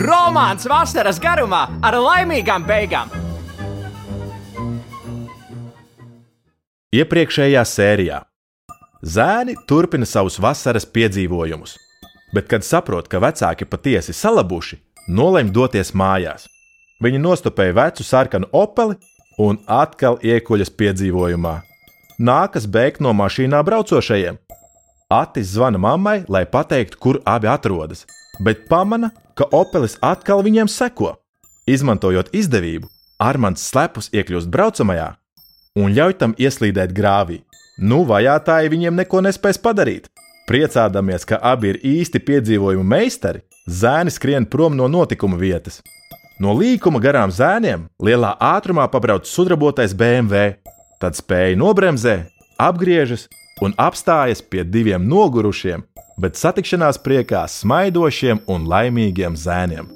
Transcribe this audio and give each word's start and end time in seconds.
Romāns 0.00 0.64
vasaras 0.64 1.18
garumā 1.20 1.66
ar 1.84 1.92
laimīgām 2.00 2.62
beigām! 2.64 3.10
Iepriekšējā 6.96 7.64
sērijā 7.68 8.20
Zēni 9.04 9.58
turpina 9.68 10.08
savus 10.08 10.38
vasaras 10.40 10.86
piedzīvojumus, 10.88 11.74
bet, 12.32 12.48
kad 12.48 12.64
saprot, 12.64 13.10
ka 13.12 13.20
vecāki 13.20 13.68
patiesi 13.68 14.14
salabuši, 14.16 14.78
nolēma 15.12 15.52
doties 15.52 15.92
mājās. 15.92 16.46
Viņi 17.04 17.20
nostupēja 17.20 17.76
vecu 17.76 18.06
sarkanu 18.08 18.48
opeli 18.56 18.96
un 19.36 19.60
atkal 19.68 20.16
iekuļas 20.24 20.72
piedzīvojumā. 20.80 21.58
Nākas 22.16 22.64
beigt 22.64 23.04
no 23.04 23.12
mašīnā 23.20 23.60
braucošajiem. 23.68 24.40
Atis 25.12 25.52
zvana 25.52 25.76
mammai, 25.80 26.22
lai 26.28 26.46
pateiktu, 26.48 26.96
kur 26.96 27.20
abi 27.28 27.52
atrodas, 27.52 28.06
bet 28.40 28.66
pamana, 28.68 29.12
ka 29.36 29.48
opelis 29.52 29.98
atkal 30.02 30.42
viņiem 30.46 30.68
seko. 30.68 31.14
Izmantojot 31.68 32.32
izdevību, 32.34 32.88
Armāns 33.20 33.62
slepus 33.68 34.08
iekļūst 34.16 34.48
braucamajā 34.48 35.10
un 35.78 35.92
ļauj 35.94 36.16
tam 36.18 36.32
ieslīdēt 36.40 36.94
grāvī. 36.96 37.42
Nu, 37.80 38.02
vajātāji 38.08 38.72
viņiem 38.72 38.96
neko 38.96 39.22
nespēs 39.24 39.60
padarīt. 39.60 40.08
Priecādamies, 40.50 41.24
ka 41.28 41.38
abi 41.38 41.70
ir 41.70 41.78
īsti 41.86 42.20
piedzīvojumu 42.26 42.84
meistari, 42.84 43.44
zēni 43.68 44.10
skrien 44.10 44.48
prom 44.50 44.74
no 44.76 44.88
notikuma 44.90 45.38
vietas. 45.38 45.78
No 46.40 46.56
līkuma 46.56 47.00
garām 47.04 47.30
zēniem 47.30 47.86
lielā 48.02 48.32
ātrumā 48.40 48.88
pabrauc 48.90 49.28
sudrabotais 49.28 49.94
BMW, 49.94 50.56
tad 51.00 51.16
spēja 51.16 51.58
nobremzē, 51.60 52.16
apgriežas 52.58 53.28
un 53.62 53.76
apstājas 53.78 54.40
pie 54.42 54.64
diviem 54.64 55.04
nogurušiem, 55.06 55.84
bet 56.20 56.36
satikšanās 56.36 57.00
priekā 57.00 57.46
smaidošiem 57.48 58.42
un 58.50 58.68
laimīgiem 58.68 59.38
zēniem. 59.40 59.88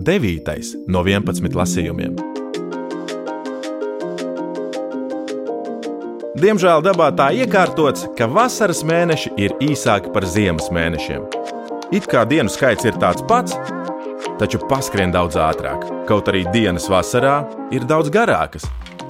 9. 0.00 0.52
no 0.88 1.02
11 1.04 1.56
lasījumiem. 1.60 2.16
Diemžēl 6.40 6.80
dabā 6.86 7.10
tā 7.12 7.26
iekārtots, 7.36 8.06
ka 8.16 8.24
vasaras 8.30 8.80
mēneši 8.86 9.34
ir 9.44 9.52
īsāki 9.60 10.12
par 10.14 10.24
ziemas 10.24 10.70
mēnešiem. 10.72 11.26
It 11.92 12.06
kā 12.08 12.22
dienu 12.24 12.48
skaits 12.48 12.86
ir 12.88 12.96
tāds 13.02 13.24
pats, 13.28 13.58
taču 14.40 14.62
paskrien 14.70 15.12
daudz 15.12 15.36
ātrāk. 15.36 15.84
Kaut 16.08 16.30
arī 16.32 16.46
dienas 16.54 16.88
vasarā 16.88 17.42
ir 17.74 17.84
daudz 17.84 18.08
garākas. 18.14 18.64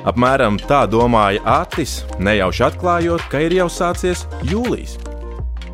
Apmēram 0.09 0.57
tā 0.65 0.87
domāja 0.91 1.45
Atis, 1.61 2.01
nejauši 2.19 2.67
atklājot, 2.73 3.29
ka 3.31 3.45
ir 3.47 3.61
jau 3.61 3.69
sācies 3.71 4.25
jūlijas. 4.49 4.97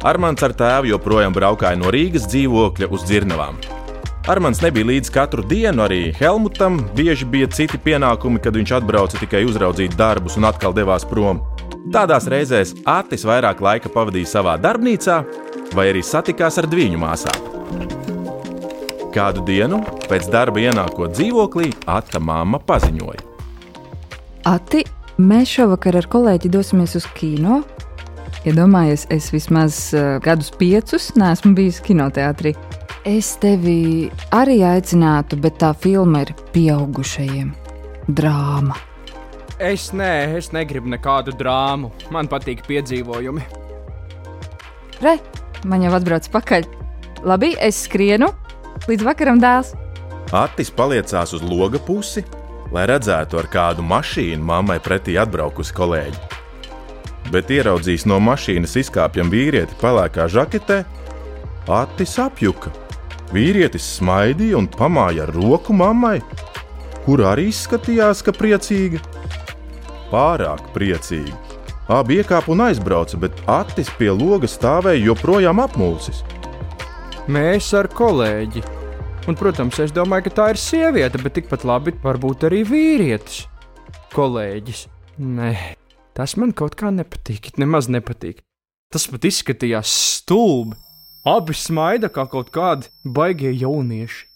Armāns 0.07 0.39
ar 0.47 0.53
tēvu 0.55 0.93
joprojām 0.93 1.35
braukāja 1.35 1.75
no 1.81 1.91
Rīgas 1.91 2.29
dzīvokļa 2.31 2.87
uz 2.95 3.03
dzirnavām. 3.09 3.57
Armāns 4.31 4.61
nebija 4.63 4.87
līdz 4.87 5.11
katru 5.11 5.43
dienu, 5.43 5.83
arī 5.83 6.13
Helmutam 6.15 6.77
bieži 6.95 7.27
bija 7.27 7.49
citi 7.51 7.81
pienākumi, 7.83 8.39
kad 8.43 8.55
viņš 8.55 8.73
atbrauca 8.79 9.19
tikai 9.19 9.43
uzraudzīt 9.49 9.97
darbus 9.99 10.37
un 10.39 10.47
atkal 10.47 10.77
devās 10.77 11.07
prom. 11.11 11.41
Tādās 11.91 12.29
reizēs 12.31 12.77
Atis 12.87 13.27
vairāk 13.27 13.63
laika 13.63 13.91
pavadīja 13.91 14.31
savā 14.37 14.55
darbnīcā, 14.63 15.17
vai 15.75 15.89
arī 15.91 16.05
satikās 16.07 16.61
ar 16.63 16.71
dviņu 16.71 17.03
māsām. 17.03 17.51
Kādu 19.15 19.43
dienu 19.49 19.81
pēc 20.07 20.29
darba 20.31 20.63
ienākot 20.69 21.17
dzīvoklī, 21.19 21.73
Ata 21.91 22.23
mamma 22.23 22.63
paziņoja: 22.63 23.27
Ati, 24.55 24.85
mēs 25.19 25.57
šovakar 25.59 25.99
ar 25.99 26.07
kolēģi 26.15 26.53
dosimies 26.61 26.95
uz 27.01 27.11
kino. 27.19 27.65
Iedomājies, 28.47 29.09
es 29.11 29.33
vismaz 29.35 29.77
uh, 29.91 30.21
gadus 30.23 30.53
piecus 30.55 31.09
neesmu 31.19 31.51
bijis 31.59 31.81
kinoteātrī. 31.83 32.53
Es 33.03 33.33
tevi 33.43 34.07
arī 34.31 34.61
aicinātu, 34.63 35.35
bet 35.43 35.57
tā 35.59 35.73
filma 35.75 36.21
ir 36.23 36.31
pieaugušajiem. 36.55 37.51
Drāma. 38.07 38.79
Es 39.59 39.89
nē, 39.91 40.39
es 40.39 40.53
negribu 40.55 40.93
nekādu 40.95 41.35
drāmu. 41.35 41.91
Man 42.15 42.31
patīk 42.31 42.63
piedzīvojumi. 42.71 43.43
Re, 45.03 45.17
man 45.67 45.83
jau 45.83 45.97
atbrauc 45.99 46.31
pakaļ. 46.39 46.71
Labi, 47.27 47.51
es 47.59 47.83
skrienu. 47.89 48.31
Līdz 48.87 49.11
vakaram 49.11 49.43
dēls. 49.43 49.75
Atis 50.31 50.71
paliecās 50.71 51.35
uz 51.35 51.43
loga 51.43 51.83
pusi, 51.83 52.23
lai 52.71 52.87
redzētu, 52.95 53.43
ar 53.43 53.51
kādu 53.51 53.83
mašīnu 53.83 54.47
mammai 54.55 54.79
pretī 54.79 55.19
atbraukusi 55.19 55.75
kolēģi. 55.75 56.46
Bet 57.33 57.51
ieraudzījis 57.51 58.07
no 58.07 58.21
mašīnas 58.23 58.77
izkāpjam 58.83 59.31
vīrieti 59.33 59.77
pelēkā 59.81 60.29
žaketē, 60.31 60.85
Atis 61.67 62.13
apjuka. 62.23 62.71
Vīrietis 63.35 63.87
smaidīja 63.97 64.61
un 64.61 64.69
pamāja 64.71 65.25
ar 65.25 65.33
roku 65.35 65.75
mammai, 65.75 66.21
kur 67.03 67.25
arī 67.27 67.49
izskatījās, 67.51 68.23
ka 68.23 68.35
priecīga. 68.37 69.01
Pārāk 70.13 70.63
priecīgi. 70.77 71.35
Abi 71.91 72.21
iekāpa 72.21 72.53
un 72.55 72.63
aizbrauca, 72.69 73.19
bet 73.19 73.43
Atis 73.51 73.91
pie 73.99 74.13
loga 74.15 74.47
stāvēja 74.51 75.05
joprojām 75.09 75.63
apmulsis. 75.63 76.23
Mēs 77.27 77.73
ar 77.75 77.91
kolēģi. 77.91 78.63
Un, 79.27 79.35
protams, 79.35 79.81
es 79.83 79.91
domāju, 79.95 80.29
ka 80.29 80.35
tā 80.39 80.47
ir 80.55 80.61
sieviete, 80.63 81.19
bet 81.19 81.35
tikpat 81.41 81.67
labi 81.67 81.95
var 82.05 82.23
būt 82.23 82.47
arī 82.47 82.63
vīrietis. 82.67 83.43
Kolēģis. 84.15 84.87
Nē, 85.19 85.51
tas 86.17 86.37
man 86.41 86.55
kaut 86.57 86.79
kā 86.81 86.91
nepatīk. 86.95 87.53
Nemaz 87.61 87.91
nepatīk. 87.93 88.43
Tas 88.93 89.07
pat 89.11 89.27
izskatījās 89.29 89.93
stulbi. 90.17 90.79
Abi 91.27 91.57
smaida 91.59 92.09
kā 92.13 92.25
kaut 92.31 92.53
kādi 92.55 92.91
baigie 93.03 93.51
jaunieši. 93.51 94.27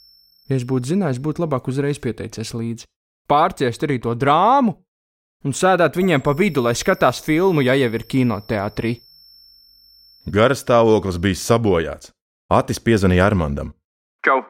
Ja 0.50 0.58
es 0.58 0.64
būtu 0.66 0.90
zinājis, 0.90 1.20
būtu 1.22 1.44
labāk 1.44 1.68
uzreiz 1.70 2.00
pieteicies 2.02 2.50
līdzi. 2.56 2.88
Pārciest 3.30 3.84
arī 3.86 4.00
to 4.02 4.16
drāmu 4.18 4.74
un 5.46 5.54
sēdēt 5.54 5.94
viņiem 5.96 6.24
pa 6.26 6.34
vidu, 6.36 6.64
lai 6.66 6.74
skatās 6.74 7.22
filmu, 7.22 7.62
ja 7.62 7.76
jau 7.78 7.92
ir 7.94 8.04
kinoteātrī. 8.10 8.96
Gara 10.30 10.56
stāvoklis 10.58 11.20
bija 11.22 11.38
sabojāts. 11.38 12.10
Atis 12.50 12.82
piezvanīja 12.82 13.28
Armandam. 13.30 13.70
Čau! 14.26 14.42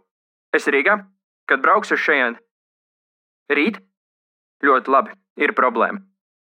Es 0.56 0.64
Rīgā, 0.66 0.96
kad 1.46 1.60
braukšu 1.62 2.00
šeit. 2.00 2.40
Rīt? 3.52 3.78
Ļoti 4.64 4.92
labi, 4.92 5.14
ir 5.38 5.52
problēma. 5.56 6.00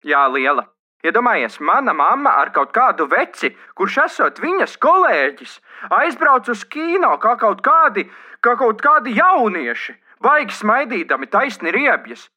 Jā, 0.05 0.27
liela. 0.29 0.67
Iedomājies, 1.05 1.59
mana 1.61 1.93
mamma 1.93 2.33
ar 2.41 2.49
kaut 2.55 2.73
kādu 2.73 3.05
veci, 3.11 3.51
kurš 3.77 3.99
esot 4.07 4.39
viņas 4.41 4.79
kolēģis, 4.81 5.59
aizbrauc 5.93 6.49
uz 6.49 6.63
kino 6.65 7.13
kā 7.21 7.35
kaut 7.41 7.61
kādi, 7.67 8.07
kā 8.41 8.55
kaut 8.57 8.81
kādi 8.81 9.13
jaunieši, 9.19 9.99
baigi 10.25 10.57
smaidīdami, 10.57 11.29
taisni 11.29 11.75
riebjas. 11.75 12.31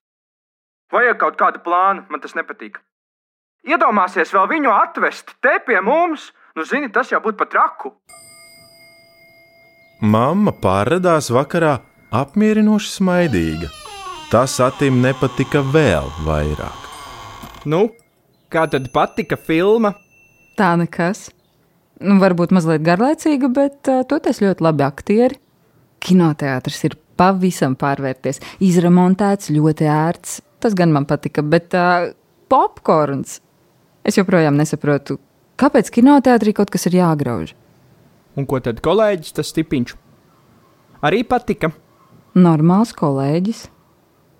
Vajag 0.91 1.19
kaut 1.22 1.39
kādu 1.39 1.63
plānu, 1.63 2.03
man 2.11 2.23
tas 2.23 2.35
nepatīk. 2.35 2.79
Iedomāsies 3.67 4.31
vēl 4.35 4.47
viņu 4.51 4.72
atvest 4.72 5.34
te 5.44 5.57
pie 5.66 5.79
mums, 5.84 6.31
nu 6.55 6.63
zini, 6.67 6.91
tas 6.91 7.11
jau 7.11 7.19
būtu 7.23 7.39
pat 7.39 7.51
traku. 7.55 7.94
Mamma 10.03 10.51
pārradās 10.51 11.31
vakarā 11.34 11.78
apmierinoši 12.11 12.91
smaidīga. 12.99 13.72
Tas 14.31 14.59
Atim 14.59 14.99
nepatika 15.02 15.64
vēl 15.64 16.11
vairāk. 16.28 16.84
Nu, 17.67 17.87
kā 18.53 18.67
tad 18.72 18.90
patika 18.94 19.38
filma? 19.40 19.94
Tā 20.58 20.73
nekas. 20.79 21.28
Nu, 21.97 22.20
varbūt 22.22 22.53
mazliet 22.53 22.85
garlaicīga, 22.85 23.49
bet 23.53 23.90
uh, 23.90 24.03
toties 24.08 24.41
ļoti 24.44 24.66
labi 24.66 24.85
aktieri. 24.85 25.40
Kinoteātris 26.03 26.84
ir 26.85 26.97
pavisam 27.17 27.73
pārvērties, 27.79 28.40
izremontēts, 28.61 29.49
ļoti 29.53 29.88
ērts. 29.90 30.41
Tas 30.61 30.76
gan 30.78 30.94
man 30.94 31.08
patika, 31.09 31.41
bet 31.46 31.73
uh, 31.78 32.11
popkorns. 32.49 33.40
Es 34.08 34.17
joprojām 34.17 34.58
nesaprotu, 34.58 35.17
kāpēc 35.59 35.90
kinoteātrī 35.93 36.53
kaut 36.55 36.72
kas 36.73 36.88
ir 36.90 37.00
jāgrauž. 37.02 37.55
Un 38.38 38.46
ko 38.46 38.61
tad 38.61 38.79
kolēģis 38.85 39.40
tas 39.40 39.50
stipiņš? 39.52 39.96
Arī 41.05 41.23
patika. 41.28 41.72
Normāls 42.38 42.93
kolēģis. 42.97 43.66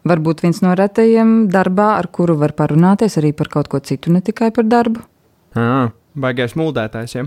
Varbūt 0.08 0.44
viens 0.46 0.60
no 0.64 0.72
retajiem 0.78 1.48
darbā, 1.52 1.96
ar 2.00 2.08
kuru 2.14 2.38
var 2.40 2.54
parunāties 2.56 3.18
arī 3.20 3.34
par 3.36 3.50
kaut 3.52 3.68
ko 3.72 3.82
citu, 3.84 4.12
ne 4.14 4.22
tikai 4.24 4.52
par 4.56 4.68
darbu. 4.70 5.02
Ah, 5.58 5.92
baigais 6.16 6.56
muldētājs, 6.56 7.16
ja? 7.18 7.26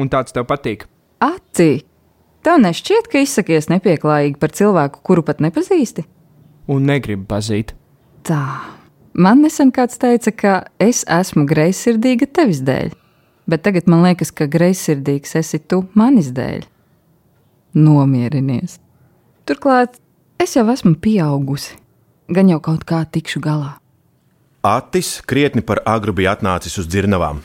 Un 0.00 0.10
tāds 0.12 0.34
tev 0.36 0.44
patīk. 0.50 0.84
Ati! 1.24 1.86
Tev 2.44 2.56
nešķiet, 2.60 3.08
ka 3.12 3.20
izsakies 3.20 3.68
nepieklājīgi 3.68 4.38
par 4.40 4.52
cilvēku, 4.56 5.02
kuru 5.04 5.24
pat 5.24 5.42
nepazīsti? 5.44 6.06
Un 6.72 6.86
negribu 6.88 7.26
pazīt. 7.28 7.74
Tā. 8.24 8.44
Man 9.12 9.42
nesen 9.44 9.72
kāds 9.74 9.98
teica, 10.00 10.32
ka 10.32 10.52
es 10.80 11.02
esmu 11.10 11.44
greizsirdīga 11.50 12.28
tevis 12.30 12.62
dēļ, 12.64 12.92
bet 13.50 13.64
tagad 13.66 13.88
man 13.90 14.04
liekas, 14.06 14.30
ka 14.32 14.46
greizsirdīgs 14.48 15.36
esi 15.40 15.60
tu 15.60 15.82
manis 15.98 16.30
dēļ. 16.36 16.64
Nomierinies. 17.76 18.78
Turklāt 19.48 19.98
es 20.40 20.54
jau 20.56 20.64
esmu 20.72 20.94
pieaugusi, 21.02 21.79
gan 22.30 22.50
jau 22.50 22.60
kaut 22.62 22.86
kā 22.86 23.02
tikšu 23.04 23.42
galā. 23.42 23.76
Atis 24.62 25.18
krietni 25.26 25.62
par 25.64 25.80
agru 25.88 26.12
bija 26.12 26.34
atnācis 26.36 26.76
uz 26.80 26.88
dzirnavām. 26.88 27.40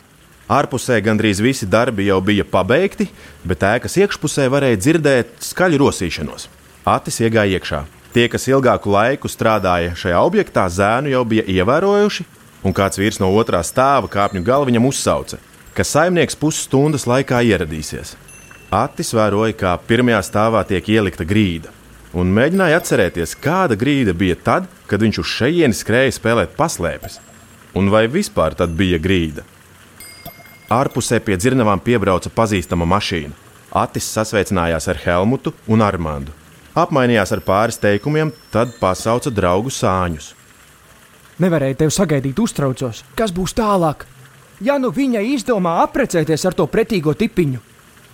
Ārpusē 0.51 0.99
gandrīz 1.01 1.39
visi 1.41 1.65
darbi 1.65 2.05
jau 2.05 2.19
bija 2.21 2.45
pabeigti, 2.45 3.07
bet 3.47 3.63
ēkas 3.65 3.95
iekšpusē 4.03 4.45
varēja 4.53 4.77
dzirdēt 4.77 5.31
skaļu 5.41 5.79
rosīšanos. 5.81 6.49
Atis 6.85 7.17
iegāja 7.23 7.57
iekšā. 7.57 7.79
Tie, 8.13 8.27
kas 8.29 8.45
ilgāku 8.47 8.93
laiku 8.93 9.31
strādāja 9.31 9.95
šajā 9.97 10.19
objektā, 10.21 10.67
zēnu 10.69 11.09
jau 11.15 11.23
bija 11.25 11.47
ievērojuši, 11.49 12.27
un 12.63 12.75
kāds 12.77 13.01
vīrs 13.01 13.19
no 13.19 13.31
otrā 13.33 13.63
stāva 13.65 14.07
kāpņu 14.11 14.43
galva 14.45 14.69
viņam 14.69 14.85
uzsauca, 14.91 15.41
ka 15.75 15.83
saimnieks 15.83 16.37
pusstundas 16.39 17.07
laikā 17.09 17.41
ieradīsies. 17.49 18.13
Atis 18.71 19.11
vēroja, 19.17 19.57
kā 19.57 19.73
pirmajā 19.87 20.21
stāvā 20.29 20.61
tiek 20.67 20.87
ielikta 20.93 21.25
grīda, 21.27 21.73
un 22.15 22.31
mēģināja 22.35 22.79
atcerēties, 22.79 23.35
kāda 23.44 23.77
grīda 23.79 24.15
bija 24.17 24.38
tad, 24.39 24.69
kad 24.88 25.03
viņš 25.03 25.19
uz 25.21 25.33
šejieni 25.38 25.75
skrēja 25.75 26.15
spēlēt 26.15 26.56
paslēpes, 26.57 27.19
un 27.75 27.91
vai 27.91 28.06
vispār 28.12 28.56
tad 28.57 28.73
bija 28.79 29.01
grīda. 29.01 29.44
Ārpusē 30.71 31.19
pie 31.21 31.38
dzirnavām 31.38 31.83
piebrauca 31.83 32.31
pazīstama 32.33 32.88
mašīna. 32.89 33.35
Atis 33.75 34.07
sasveicinājās 34.15 34.88
ar 34.89 35.01
Helmutu 35.03 35.51
un 35.67 35.83
Armāndu 35.83 36.33
apmainījās 36.75 37.31
ar 37.31 37.41
pāris 37.45 37.79
teikumiem, 37.79 38.33
tad 38.51 38.75
pasauca 38.81 39.31
draugu 39.31 39.71
sāņus. 39.71 40.33
Nevarēju 41.44 41.79
tevi 41.81 41.95
sagaidīt, 41.95 42.39
uztraucos. 42.39 43.03
Kas 43.15 43.33
būs 43.35 43.56
tālāk? 43.56 44.06
Ja 44.63 44.77
nu 44.79 44.91
viņa 44.95 45.23
izdomā 45.35 45.81
apprecēties 45.83 46.45
ar 46.47 46.56
to 46.56 46.68
pretīgo 46.71 47.15
tipiņu, 47.15 47.63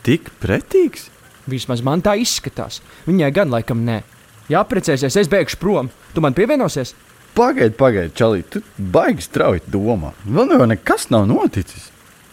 Tik 0.01 0.31
pretīgs? 0.42 1.12
Vismaz 1.51 1.83
man 1.86 2.03
tā 2.03 2.15
izskatās. 2.19 2.80
Viņai 3.07 3.31
gan 3.36 3.53
laikam 3.53 3.83
nē. 3.88 4.01
Ja 4.51 4.63
apprecēsies, 4.65 5.15
es 5.19 5.30
bēgšu 5.31 5.59
prom. 5.62 5.92
Tu 6.15 6.24
man 6.24 6.36
pievienosies? 6.36 6.95
Pagaidi, 7.36 7.75
pagaidi, 7.80 8.12
Čalī, 8.18 8.42
tu 8.44 8.59
baigi 8.75 9.24
strauji 9.24 9.63
domā. 9.71 10.12
Vēl 10.27 10.57
jau 10.57 10.65
nekas 10.68 11.07
nav 11.13 11.30
noticis. 11.30 11.88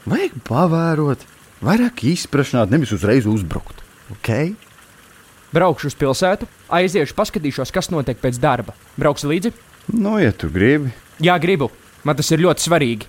Vajag 0.09 0.41
pavērot, 0.49 1.23
vairāk 1.63 2.03
izprašināt, 2.11 2.73
nevis 2.73 2.95
uzreiz 2.97 3.29
uzbrukt. 3.31 3.85
Okay? 4.17 4.57
Braukšu 5.55 5.93
uz 5.93 5.97
pilsētu, 6.01 6.49
aiziešu, 6.75 7.15
paskatīšos, 7.19 7.71
kas 7.75 7.93
notiek 7.95 8.19
pēc 8.21 8.41
darba. 8.43 8.75
Brauks 8.99 9.27
līdzi? 9.29 9.55
Nu, 9.95 10.17
ja 10.19 10.35
tu 10.35 10.51
gribi. 10.53 10.91
Jā, 11.23 11.39
gribu. 11.41 11.71
Man 12.05 12.19
tas 12.19 12.29
ir 12.35 12.43
ļoti 12.43 12.67
svarīgi. 12.67 13.09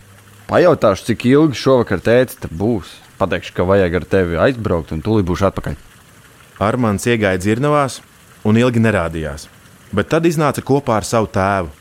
Pajautāšu, 0.50 1.10
cik 1.10 1.26
ilgi 1.30 1.60
šovakar 1.60 2.02
tēti 2.06 2.40
te 2.46 2.50
būs. 2.54 2.94
Pateikšu, 3.20 3.58
ka 3.58 3.66
vajag 3.68 4.00
ar 4.00 4.08
tevi 4.14 4.40
aizbraukt, 4.40 4.94
un 4.96 5.04
tūlīt 5.06 5.28
būšu 5.28 5.50
atpakaļ. 5.50 5.89
Armāns 6.60 7.06
iegāja 7.08 7.40
dzirnavās 7.40 8.02
un 8.44 8.58
ilgi 8.60 8.82
nerādījās, 8.84 9.46
bet 9.96 10.10
tad 10.12 10.26
iznāca 10.28 10.60
kopā 10.60 10.98
ar 11.00 11.08
savu 11.08 11.30
tēvu. 11.32 11.72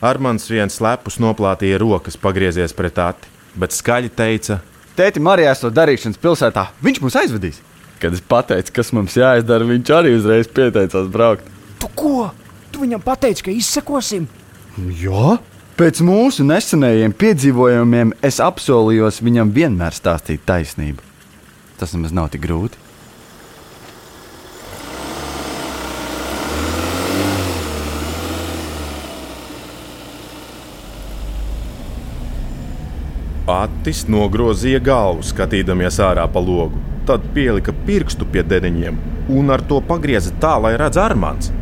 Armāns 0.00 0.48
viens 0.48 0.78
slepus 0.78 1.18
noplātīja 1.20 1.80
rokas, 1.82 2.16
pagriezies 2.16 2.72
pret 2.72 2.96
ati, 3.04 3.28
bet 3.58 3.76
skaļi 3.76 4.08
teica: 4.16 4.62
Tēti, 4.96 5.20
Marijā 5.20 5.52
esot 5.52 5.76
darīšanas 5.76 6.22
pilsētā, 6.22 6.70
viņš 6.80 7.02
mūs 7.04 7.18
aizvedīs. 7.20 7.60
Kad 8.00 8.16
es 8.16 8.24
pateicu, 8.24 8.72
kas 8.78 8.94
mums 8.96 9.18
jāizdara, 9.18 9.68
viņš 9.68 9.92
arī 9.92 10.14
uzreiz 10.16 10.48
pieteicās 10.56 11.12
braukt. 11.12 11.44
Tu 11.82 11.92
ko? 11.98 12.30
Tu 12.72 12.86
viņam 12.86 13.04
pateici, 13.04 13.44
ka 13.44 13.52
izsekosim? 13.52 14.24
Jā, 15.02 15.36
pēc 15.76 16.00
mūsu 16.06 16.48
nesenajiem 16.48 17.12
piedzīvojumiem 17.12 18.16
es 18.24 18.40
apsolījos 18.40 19.20
viņam 19.20 19.52
vienmēr 19.52 19.92
stāstīt 19.92 20.48
taisnību. 20.48 21.02
Tas 21.78 21.92
nemaz 21.92 22.14
nav 22.14 22.32
tik 22.32 22.46
grūti. 22.46 22.87
Atis 33.48 34.02
nogrozīja 34.12 34.80
galvu, 34.84 35.24
skatīdamies 35.24 35.96
ārā 36.04 36.26
pa 36.28 36.40
logu, 36.44 36.80
tad 37.08 37.24
pielika 37.32 37.72
pirkstu 37.86 38.28
pie 38.28 38.42
deniņiem 38.44 38.98
un 39.28 39.52
ar 39.52 39.62
to 39.68 39.80
pagrieza 39.84 40.32
tā, 40.40 40.54
lai 40.60 40.74
redz 40.80 40.98
Armāns. 41.00 41.52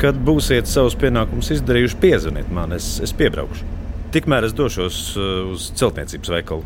Kad 0.00 0.16
būsiet 0.24 0.68
savus 0.68 0.96
pienākumus 0.96 1.50
izdarījuši, 1.56 1.98
piezvaniet 2.00 2.52
man, 2.52 2.72
es, 2.76 2.94
es 3.04 3.12
piebraukšu. 3.16 3.66
Tikmēr 4.14 4.48
es 4.48 4.54
došos 4.56 5.00
uh, 5.16 5.26
uz 5.52 5.68
celtniecības 5.76 6.32
veikalu. 6.32 6.64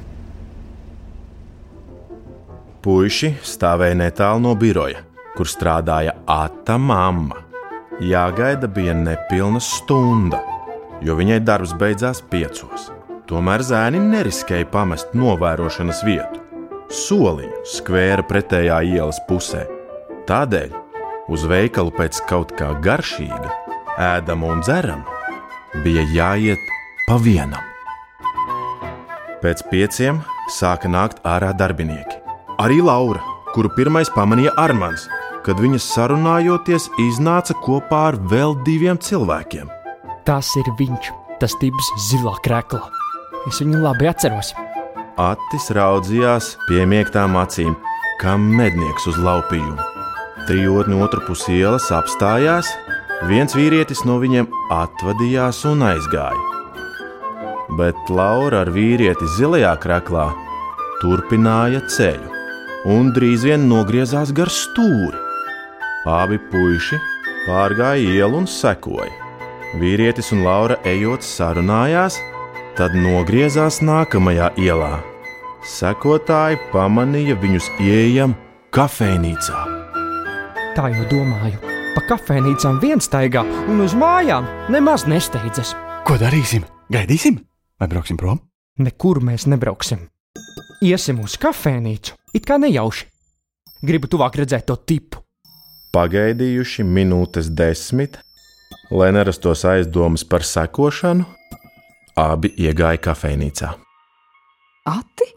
Puisi 2.84 3.32
stāvēja 3.42 3.96
netālu 3.98 4.44
no 4.44 4.54
biroja, 4.60 5.02
kur 5.34 5.50
strādāja 5.50 6.14
Ata 6.30 6.78
mamma. 6.78 7.42
Jāgaida 8.02 8.68
bija 8.70 8.94
nepilna 8.98 9.60
stunda, 9.62 10.40
jo 11.04 11.16
viņai 11.18 11.40
darbs 11.44 11.74
beidzās 11.78 12.22
piecos. 12.32 12.90
Tomēr 13.28 13.64
zēni 13.64 14.00
neriskēja 14.04 14.68
pamest 14.72 15.14
novērošanas 15.16 16.02
vietu. 16.04 16.40
Soliņu 16.92 17.64
skvēra 17.68 18.24
pretējā 18.28 18.82
ielas 18.94 19.20
pusē. 19.28 19.64
Tādēļ 20.28 20.74
uz 21.32 21.44
veikalu 21.48 21.92
pēc 21.96 22.20
kaut 22.28 22.52
kā 22.58 22.74
garšīga, 22.84 23.52
ēdama 24.00 24.52
un 24.52 24.64
dzerama 24.64 25.82
bija 25.84 26.04
jāiet 26.14 26.60
pa 27.08 27.18
vienam. 27.20 27.60
Pēc 29.44 29.64
pieciem 29.68 30.22
sāka 30.52 30.88
nākt 30.88 31.20
ārā 31.28 31.52
darbinieki. 31.56 32.20
Arī 32.60 32.80
Laura, 32.84 33.20
kuru 33.52 33.72
pirmais 33.76 34.08
pamanīja 34.14 34.54
Armāns, 34.60 35.08
kad 35.44 35.60
viņas 35.60 35.88
sarunājoties 35.96 36.88
iznāca 37.08 37.56
kopā 37.64 38.06
ar 38.12 38.20
vēl 38.30 38.56
diviem 38.64 39.00
cilvēkiem. 39.00 39.83
Tas 40.24 40.48
ir 40.56 40.68
viņš, 40.78 41.10
tas 41.36 41.52
tips 41.60 41.88
zilā 42.06 42.32
krēklā. 42.44 42.80
Es 43.50 43.58
viņu 43.60 43.82
labi 43.82 44.08
atceros. 44.08 44.54
Atis 45.20 45.66
raudzījās 45.76 46.54
piemiektām 46.64 47.36
acīm, 47.36 47.74
kā 48.22 48.38
mednieks 48.40 49.04
uz 49.10 49.18
laupījumu. 49.20 49.76
Trijotni 50.48 50.96
otru 51.04 51.20
pusi 51.26 51.58
ielas 51.58 51.90
apstājās, 51.92 52.70
viens 53.28 53.52
vīrietis 53.56 54.00
no 54.08 54.16
viņiem 54.22 54.48
atvadījās 54.72 55.60
un 55.68 55.84
aizgāja. 55.90 56.40
Bet 57.76 58.08
Laura 58.08 58.62
ar 58.64 58.70
vīrieti 58.72 59.28
zilajā 59.36 59.74
krāklā 59.82 60.30
turpināja 61.02 61.82
ceļu 61.92 62.32
un 62.96 63.12
drīz 63.16 63.44
vien 63.44 63.68
nogriezās 63.68 64.32
gar 64.36 64.48
stūri. 64.52 65.20
Abi 66.08 66.40
puiši 66.48 67.00
pārgāja 67.44 68.16
ielu 68.16 68.40
un 68.40 68.48
sekoja. 68.48 69.23
Vīrietis 69.74 70.30
un 70.30 70.44
Laura 70.46 70.76
ejot 70.86 71.24
sarunājās, 71.26 72.20
tad 72.78 72.94
nogriezās 72.94 73.80
nākamajā 73.82 74.52
ielā. 74.62 75.00
Sekotāji 75.66 76.60
pamanīja 76.70 77.34
viņus 77.42 77.70
ieejam 77.82 78.36
kafejnīcā. 78.74 79.62
Tā 80.76 80.90
jau 80.94 81.06
domāju. 81.10 81.58
Pa 81.94 82.02
kafejnīcām 82.10 82.78
viens 82.82 83.06
staigā 83.06 83.42
un 83.70 83.82
uz 83.82 83.94
mājām 83.98 84.46
nemaz 84.70 85.08
nesteidzas. 85.10 85.74
Ko 86.06 86.18
darīsim? 86.22 86.66
Gaidīsim 86.94 87.40
vai 87.80 87.88
brauksim 87.90 88.18
prom? 88.20 88.40
Nekur 88.78 89.22
mēs 89.22 89.48
nebrauksim. 89.50 90.06
Iesim 90.84 91.20
uz 91.24 91.34
kafejnīcu, 91.40 92.14
it 92.34 92.46
kā 92.46 92.58
nejauši. 92.62 93.08
Gribu 93.84 94.10
tuvāk 94.10 94.38
redzēt 94.38 94.66
to 94.70 94.76
tipu. 94.76 95.22
Pagaidījuši 95.94 96.86
minūtes 96.86 97.50
desmit, 97.54 98.18
lai 98.90 99.12
nerastos 99.12 99.64
aizdomas 99.68 100.24
par 100.28 100.44
sekošanu, 100.44 101.24
abi 102.20 102.50
iegāja 102.60 103.00
kafejnīcā. 103.08 103.70
Ati, 104.88 105.30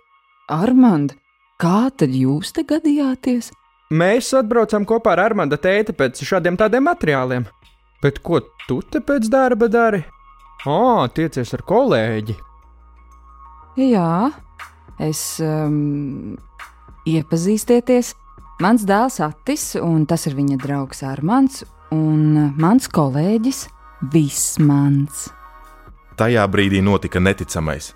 Armand, 0.52 1.14
kā 1.62 1.88
tad 1.96 2.12
jūs 2.16 2.52
te 2.56 2.66
gadījāties? 2.68 3.52
Mēs 3.88 4.34
atbraucam 4.36 4.84
kopā 4.84 5.14
ar 5.16 5.24
Armānu 5.30 5.56
tēti 5.64 5.96
pēc 5.96 6.20
šādiem 6.28 6.58
tādiem 6.60 6.84
materiāliem. 6.90 7.46
Bet 8.04 8.20
ko 8.20 8.42
tu 8.68 8.82
te 8.84 9.00
pēc 9.00 9.30
darba 9.32 9.70
dari? 9.72 10.04
Ā, 10.68 11.08
tiecies 11.16 11.54
ar 11.56 11.64
kolēģi. 11.66 12.36
Jā, 13.78 14.34
es 15.00 15.22
um, 15.46 16.36
iepazīstieties. 17.08 18.12
Mans 18.62 18.84
dēls 18.90 19.22
Atis, 19.22 19.70
un 19.80 20.06
tas 20.10 20.26
ir 20.28 20.36
viņa 20.36 20.58
draugs 20.60 21.04
Armāns, 21.06 21.62
un 21.94 22.54
mans 22.60 22.88
kolēģis 22.92 23.66
Vismans. 24.14 25.28
Tajā 26.18 26.44
brīdī 26.50 26.82
notika 26.82 27.22
neticamais. 27.22 27.92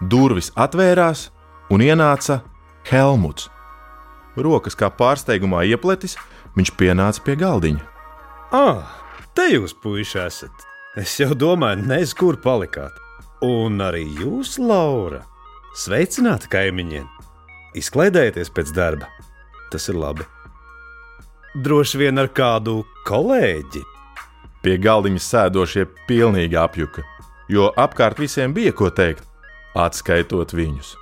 Durvis 0.00 0.50
atvērās 0.54 1.28
un 1.70 1.82
ienāca 1.82 2.40
Helmuts. 2.90 3.48
Rokas 4.36 4.74
kā 4.78 4.90
pārsteigumā 4.90 5.62
iepletis, 5.70 6.16
viņš 6.58 6.74
pienāca 6.78 7.22
pie 7.24 7.36
galdiņa. 7.38 7.84
Ah, 8.54 8.90
te 9.34 9.48
jūs, 9.52 9.74
puiši, 9.74 10.18
esat. 10.26 10.66
Es 10.98 11.16
jau 11.18 11.34
domāju, 11.34 11.86
nezinu, 11.86 12.18
kur 12.18 12.38
palikāt. 12.42 12.98
Un 13.42 13.82
arī 13.82 14.04
jūs, 14.20 14.58
Laura. 14.62 15.24
Sveicināti, 15.74 16.50
kaimiņiem! 16.52 17.08
Izklaidējieties 17.74 18.52
pēc 18.54 18.70
darba. 18.74 19.08
Tas 19.72 19.88
ir 19.90 19.98
labi. 19.98 20.26
Droši 21.54 22.00
vien 22.00 22.18
ar 22.18 22.26
kādu 22.34 22.80
kolēģi. 23.06 23.84
Pie 24.64 24.72
galdiņa 24.82 25.20
sēdošie 25.22 25.84
pilnīgi 26.08 26.58
apjuka, 26.58 27.04
jo 27.46 27.68
apkārt 27.78 28.18
visiem 28.18 28.50
bija 28.56 28.72
ko 28.74 28.88
teikt, 28.90 29.22
atskaitot 29.78 30.50
viņus. 30.50 30.96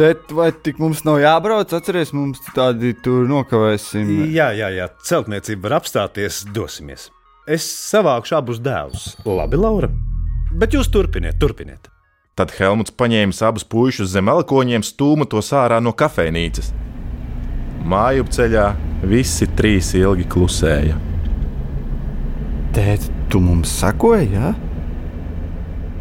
Tēt, 0.00 0.32
vai 0.32 0.48
tik 0.56 0.80
mums 0.80 1.04
nav 1.04 1.20
jābrauc? 1.20 1.74
Atcerieties, 1.76 2.14
mums 2.16 2.40
tādi 2.56 2.94
tur 3.04 3.28
nokavēsim. 3.28 4.08
Jā, 4.32 4.48
jā, 4.56 4.70
jā, 4.72 4.88
celtniecība 5.04 5.68
var 5.68 5.76
apstāties, 5.82 6.40
dosimies. 6.56 7.10
Es 7.44 7.68
savākšu 7.68 8.38
abus 8.40 8.62
dēlus. 8.64 9.10
Labi, 9.28 9.60
Laura. 9.60 9.92
Bet 10.56 10.72
jūs 10.72 10.88
turpiniet, 10.88 11.36
turpiniet. 11.42 11.92
Tad 12.40 12.56
Helmuts 12.56 12.96
paņēma 12.96 13.36
abus 13.50 13.68
puikas 13.68 14.16
zem 14.16 14.32
elkoņiem, 14.32 14.80
stūma 14.80 15.28
tos 15.28 15.52
ārā 15.52 15.76
no 15.84 15.92
kafejnīcas. 15.92 16.72
Māju 17.84 18.24
ceļā 18.32 18.68
visi 19.04 19.44
trīs 19.52 19.90
ilgi 19.98 20.24
klusēja. 20.32 20.96
Tēt, 22.72 23.04
tu 23.28 23.42
mums 23.44 23.74
sakoji? 23.76 24.30
Ja? 24.32 24.54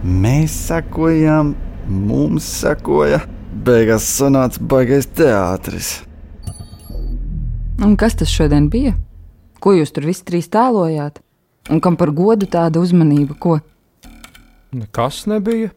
Mēs 0.03 0.55
sakojām, 0.69 1.51
mums 1.87 2.47
sakoja. 2.61 3.19
Beigās 3.63 4.07
sanāca 4.15 4.63
baigais 4.63 5.05
teātris. 5.11 5.91
Un 7.83 7.97
kas 7.99 8.15
tas 8.19 8.31
šodien 8.31 8.71
bija? 8.71 8.95
Ko 9.59 9.75
jūs 9.75 9.91
tur 9.91 10.07
visi 10.07 10.23
trīs 10.27 10.47
tēlojāt? 10.51 11.19
Un 11.71 11.83
kam 11.83 11.99
par 11.99 12.11
godu 12.15 12.47
tāda 12.47 12.79
uzmanība? 12.83 13.35
Ko? 13.39 13.59
Nekas 14.75 15.25
nebija. 15.31 15.71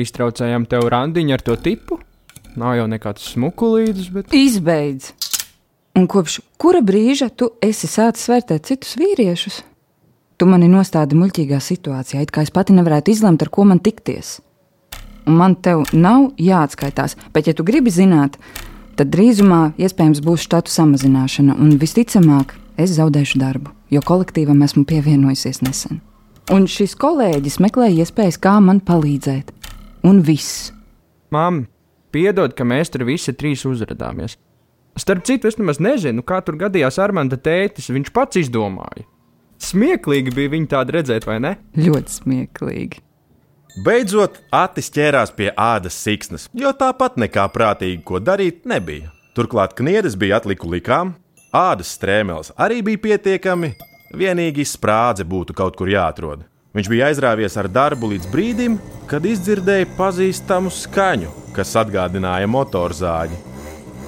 Iztraucējām 0.00 0.64
tev 0.68 0.88
randiņu 0.92 1.36
ar 1.36 1.44
to 1.44 1.56
tipu. 1.60 2.00
Nav 2.56 2.78
jau 2.80 2.88
nekāds 2.88 3.34
smukulītis, 3.34 4.08
bet. 4.12 4.32
Izbeidz! 4.36 5.12
Un 5.98 6.06
kopš 6.08 6.38
kura 6.60 6.80
brīža 6.80 7.28
tu 7.36 7.50
esi 7.60 7.88
sācis 7.90 8.30
vērtēt 8.30 8.70
citus 8.70 8.96
vīriešus? 8.96 9.60
Tu 10.40 10.48
mani 10.48 10.70
nostādi 10.72 11.18
muļķīgā 11.18 11.58
situācijā, 11.60 12.22
it 12.24 12.32
kā 12.32 12.46
es 12.46 12.50
pati 12.50 12.72
nevarētu 12.72 13.12
izlemt, 13.12 13.44
ar 13.44 13.50
ko 13.52 13.66
man 13.68 13.82
tikties. 13.84 14.38
Un 15.28 15.36
man 15.38 15.54
tev 15.54 15.84
nav 15.92 16.32
jāatskaitās, 16.40 17.14
bet, 17.34 17.46
ja 17.46 17.54
tu 17.54 17.66
gribi 17.68 17.92
zināt, 17.94 18.38
tad 18.98 19.12
drīzumā 19.12 19.74
iespējams 19.78 20.22
būs 20.24 20.46
štatu 20.48 20.72
samazināšana, 20.72 21.54
un 21.60 21.76
visticamāk, 21.78 22.56
es 22.80 22.96
zaudēšu 22.96 23.38
darbu, 23.38 23.70
jo 23.92 24.00
kolektīvam 24.02 24.64
esmu 24.64 24.86
pievienojusies 24.88 25.60
nesen. 25.62 26.00
Un 26.50 26.66
šis 26.66 26.96
kolēģis 26.98 27.60
meklē 27.62 27.92
iespējas, 28.00 28.40
kā 28.42 28.56
man 28.64 28.80
palīdzēt. 28.82 29.52
Un 30.08 30.24
viss. 30.26 30.72
Māma, 31.30 31.68
piedod, 32.10 32.56
ka 32.56 32.66
mēs 32.66 32.90
tur 32.90 33.04
visi 33.06 33.36
trīs 33.36 33.62
uzrādāmies. 33.68 34.34
Starp 34.98 35.24
citu, 35.24 35.48
es 35.48 35.56
nemaz 35.56 35.80
nezinu, 35.80 36.24
kā 36.26 36.42
tur 36.44 36.58
gadījās 36.60 36.98
Armānda 37.00 37.38
tētis. 37.40 37.88
Viņš 37.92 38.12
pats 38.12 38.40
izdomāja. 38.42 39.06
Smieklīgi 39.62 40.34
bija 40.34 40.52
viņu 40.52 40.68
tādu 40.72 40.96
redzēt, 40.98 41.26
vai 41.28 41.38
ne? 41.40 41.54
Ļoti 41.78 42.16
smieklīgi. 42.18 43.00
Beidzot, 43.86 44.36
Atis 44.52 44.90
ķērās 44.92 45.32
pie 45.32 45.48
ādas 45.56 45.96
siksnas, 45.96 46.48
jo 46.52 46.74
tāpat 46.76 47.16
nekā 47.16 47.46
prātīgi 47.54 48.02
ko 48.04 48.20
darīt 48.20 48.66
nebija. 48.68 49.14
Turklāt 49.32 49.72
kniedes 49.78 50.18
bija 50.20 50.42
atliku 50.42 50.68
likām, 50.68 51.14
ādas 51.56 51.94
strēmeles 51.96 52.52
arī 52.60 52.82
bija 52.84 53.00
pietiekami, 53.06 53.72
vienīgi 54.12 54.66
sprādze 54.68 55.24
būtu 55.24 55.56
kaut 55.56 55.78
kur 55.78 55.88
jāatrod. 55.88 56.44
Viņš 56.76 56.90
bija 56.92 57.08
aizrāvies 57.08 57.56
ar 57.60 57.70
darbu 57.72 58.12
līdz 58.12 58.28
brīdim, 58.32 58.76
kad 59.08 59.24
izdzirdēja 59.28 59.88
pazīstamu 59.96 60.72
skaņu, 60.72 61.32
kas 61.56 61.72
atgādināja 61.80 62.48
motorzāģi. 62.52 63.51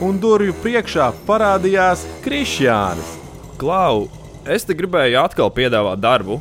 Un 0.03 0.17
durvju 0.19 0.57
priekšā 0.59 1.13
parādījās 1.23 2.01
Krišjānis. 2.25 3.13
Klau, 3.61 4.09
es 4.51 4.67
te 4.67 4.75
gribēju 4.75 5.21
atkal 5.21 5.53
piedāvāt 5.55 6.03
darbu. 6.03 6.41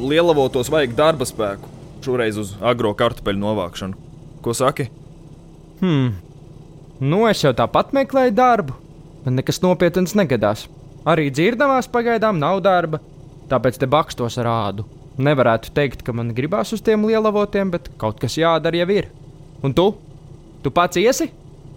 Lielavotos 0.00 0.70
vajag 0.72 0.94
darba 0.96 1.28
spēku, 1.28 1.68
šoreiz 2.06 2.38
uz 2.40 2.54
agro 2.64 2.94
kartupeļu 2.96 3.42
novākšanu. 3.42 4.00
Ko 4.40 4.56
saki? 4.56 4.88
Hmm. 5.82 6.14
Nu, 7.04 7.26
es 7.28 7.44
jau 7.44 7.52
tāpat 7.52 7.92
meklēju 7.92 8.32
darbu, 8.40 8.78
bet 9.26 9.36
nekas 9.36 9.60
nopietns 9.60 10.16
negadās. 10.16 10.64
Arī 11.04 11.28
dzirdamās 11.28 11.90
pagaidām 11.92 12.40
nav 12.40 12.64
darba, 12.64 13.02
tāpēc 13.52 13.82
te 13.82 13.90
bakstos 13.90 14.40
ar 14.40 14.48
ādu. 14.48 14.88
Nevarētu 15.20 15.76
teikt, 15.76 16.00
ka 16.02 16.16
man 16.16 16.32
gribās 16.34 16.72
uz 16.72 16.80
tiem 16.80 17.04
lielavotiem, 17.04 17.68
bet 17.76 17.92
kaut 18.00 18.16
kas 18.22 18.40
jādara 18.40 18.80
jau 18.80 18.88
ir. 18.96 19.12
Un 19.60 19.76
tu? 19.76 19.90
Tu 20.64 20.72
pats 20.72 20.96
iesi? 20.96 21.28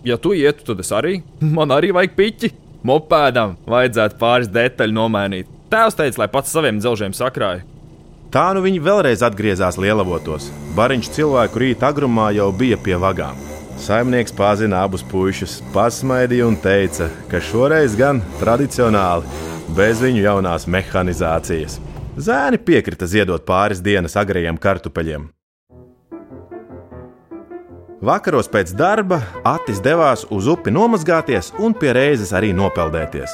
Ja 0.08 0.16
tu 0.22 0.32
ietu, 0.38 0.64
tad 0.70 0.80
es 0.80 0.94
arī. 0.96 1.18
Man 1.44 1.74
arī 1.76 1.92
vajag 1.96 2.14
piķi. 2.16 2.52
Mopēdam 2.88 3.58
vajadzētu 3.68 4.16
pāris 4.22 4.48
detaļu 4.54 4.96
nomainīt. 4.96 5.50
Tēvs 5.68 5.98
teica, 6.00 6.22
lai 6.22 6.30
pats 6.32 6.54
saviem 6.54 6.80
dzelžiem 6.80 7.16
sakrāja. 7.18 7.66
Tā 8.32 8.46
nu 8.56 8.62
viņi 8.64 8.80
vēlreiz 8.84 9.24
atgriezās 9.24 9.80
lielavotos. 9.82 10.48
Bariņš 10.78 11.12
cilvēku 11.18 11.64
rīta 11.64 11.90
agrumā 11.92 12.30
jau 12.38 12.48
bija 12.56 12.80
pie 12.80 12.96
vagām. 13.00 13.40
Saimnieks 13.84 14.36
pazina 14.36 14.86
abus 14.88 15.04
puikas, 15.12 15.60
pasmaidīja 15.76 16.48
un 16.48 16.56
teica, 16.64 17.12
ka 17.32 17.44
šoreiz 17.44 17.96
gan 18.00 18.24
tradicionāli, 18.40 19.28
bez 19.78 20.02
viņu 20.04 20.24
jaunās 20.24 20.68
mehanizācijas. 20.72 21.82
Zēni 22.18 22.58
piekrita 22.58 23.10
ziedot 23.10 23.44
pāris 23.46 23.84
dienas 23.84 24.16
agrajiem 24.18 24.58
kartupeļiem. 24.58 25.28
Vakaros 27.98 28.46
pēc 28.46 28.76
darba 28.78 29.18
Atis 29.42 29.80
devās 29.82 30.22
uz 30.30 30.46
upi 30.52 30.70
nomazgāties 30.70 31.50
un 31.58 31.74
pie 31.74 31.96
reizes 31.98 32.30
arī 32.38 32.52
nopeldēties. 32.54 33.32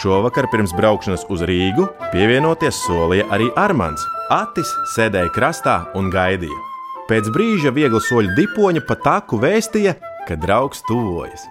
Šovakar 0.00 0.48
pirms 0.50 0.72
braukšanas 0.74 1.26
uz 1.30 1.44
Rīgu 1.44 1.84
pievienoties 2.12 2.80
solīja 2.86 3.28
arī 3.34 3.50
Armāns. 3.60 4.02
Atis 4.32 4.70
sēdēja 4.94 5.28
krastā 5.36 5.76
un 6.00 6.08
gaidīja. 6.10 6.62
Pēc 7.10 7.28
brīža 7.34 7.74
viegla 7.76 8.00
soļu 8.00 8.32
dipoņa 8.38 8.82
pa 8.88 8.96
taku 9.04 9.36
vēstīja, 9.42 9.98
ka 10.24 10.38
draugs 10.40 10.80
tuvojas. 10.88 11.44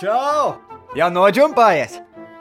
Čau! 0.00 0.56
Jau 0.96 1.10
noģumpājies! 1.12 1.98